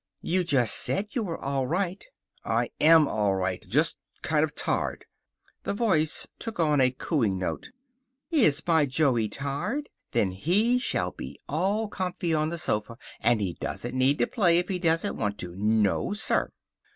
"You 0.23 0.43
just 0.43 0.73
said 0.77 1.13
you 1.13 1.21
were 1.21 1.39
all 1.39 1.67
right." 1.67 2.03
"I 2.43 2.71
AM 2.79 3.07
all 3.07 3.35
right. 3.35 3.61
Just 3.69 3.99
kind 4.23 4.43
of 4.43 4.55
tired." 4.55 5.05
The 5.61 5.75
voice 5.75 6.25
took 6.39 6.59
on 6.59 6.81
a 6.81 6.89
cooing 6.89 7.37
note. 7.37 7.69
"Is 8.31 8.63
my 8.65 8.87
Joey 8.87 9.29
tired? 9.29 9.89
Then 10.09 10.31
he 10.31 10.79
shall 10.79 11.11
be 11.11 11.39
all 11.47 11.87
comfy 11.87 12.33
on 12.33 12.49
the 12.49 12.57
sofa, 12.57 12.97
and 13.19 13.39
he 13.41 13.53
doesn't 13.53 13.93
need 13.95 14.17
to 14.17 14.25
play 14.25 14.57
if 14.57 14.69
he 14.69 14.79
don't 14.79 15.17
want 15.17 15.37
to. 15.37 15.53
No, 15.55 16.13
sir." 16.13 16.51